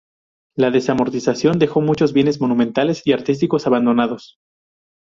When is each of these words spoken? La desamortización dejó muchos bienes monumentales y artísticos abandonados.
La 0.55 0.71
desamortización 0.71 1.59
dejó 1.59 1.79
muchos 1.79 2.11
bienes 2.11 2.41
monumentales 2.41 3.03
y 3.05 3.13
artísticos 3.13 3.67
abandonados. 3.67 4.39